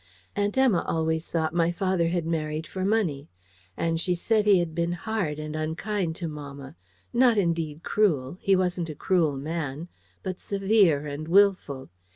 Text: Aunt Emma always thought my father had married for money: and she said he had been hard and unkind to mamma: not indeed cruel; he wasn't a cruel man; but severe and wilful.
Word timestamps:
Aunt 0.35 0.57
Emma 0.57 0.83
always 0.87 1.29
thought 1.29 1.53
my 1.53 1.71
father 1.71 2.07
had 2.07 2.25
married 2.25 2.65
for 2.65 2.83
money: 2.83 3.29
and 3.77 4.01
she 4.01 4.15
said 4.15 4.47
he 4.47 4.57
had 4.57 4.73
been 4.73 4.93
hard 4.93 5.37
and 5.37 5.55
unkind 5.55 6.15
to 6.15 6.27
mamma: 6.27 6.75
not 7.13 7.37
indeed 7.37 7.83
cruel; 7.83 8.35
he 8.41 8.55
wasn't 8.55 8.89
a 8.89 8.95
cruel 8.95 9.37
man; 9.37 9.89
but 10.23 10.39
severe 10.39 11.05
and 11.05 11.27
wilful. 11.27 11.91